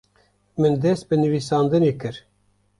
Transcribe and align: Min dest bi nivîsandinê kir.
Min 0.59 0.73
dest 0.83 1.03
bi 1.09 1.15
nivîsandinê 1.23 1.93
kir. 2.01 2.15